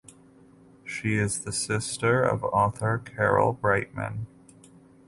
[0.83, 4.25] She is the sister of author Carol Brightman.